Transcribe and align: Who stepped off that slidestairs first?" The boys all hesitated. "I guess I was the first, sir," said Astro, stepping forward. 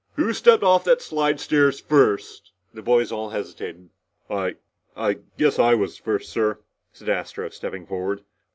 Who 0.15 0.33
stepped 0.33 0.63
off 0.63 0.83
that 0.85 0.97
slidestairs 0.99 1.79
first?" 1.79 2.53
The 2.73 2.81
boys 2.81 3.11
all 3.11 3.29
hesitated. 3.29 3.91
"I 4.31 4.55
guess 5.37 5.59
I 5.59 5.75
was 5.75 5.95
the 5.97 6.03
first, 6.03 6.31
sir," 6.31 6.57
said 6.91 7.07
Astro, 7.07 7.47
stepping 7.49 7.85
forward. 7.85 8.23